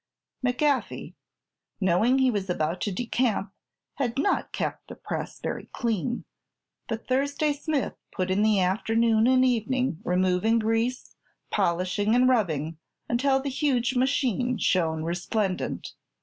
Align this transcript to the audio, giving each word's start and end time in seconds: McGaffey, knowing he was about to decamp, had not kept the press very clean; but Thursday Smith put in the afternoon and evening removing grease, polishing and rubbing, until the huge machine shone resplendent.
McGaffey, 0.43 1.13
knowing 1.79 2.17
he 2.17 2.31
was 2.31 2.49
about 2.49 2.81
to 2.81 2.91
decamp, 2.91 3.51
had 3.97 4.17
not 4.17 4.51
kept 4.51 4.87
the 4.87 4.95
press 4.95 5.39
very 5.39 5.67
clean; 5.73 6.25
but 6.87 7.07
Thursday 7.07 7.53
Smith 7.53 7.93
put 8.11 8.31
in 8.31 8.41
the 8.41 8.59
afternoon 8.59 9.27
and 9.27 9.45
evening 9.45 9.99
removing 10.03 10.57
grease, 10.57 11.13
polishing 11.51 12.15
and 12.15 12.27
rubbing, 12.27 12.79
until 13.07 13.39
the 13.39 13.49
huge 13.49 13.93
machine 13.95 14.57
shone 14.57 15.03
resplendent. 15.03 15.91